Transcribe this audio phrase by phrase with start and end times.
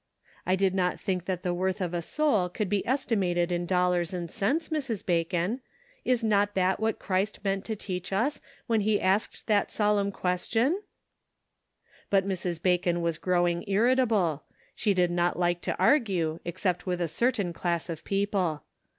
[0.47, 4.15] I did not think that the worth of a soul could be estimated in dollars
[4.15, 5.05] and cents, Mrs.
[5.05, 5.61] Bacon.
[6.03, 10.81] Is not that what Christ meant to teach us when he asked that solemn question?"
[12.09, 12.59] But Mrs.
[12.63, 14.41] Bacon was growing irritable:
[14.73, 18.63] she did not like to argue, except with a certain class of people.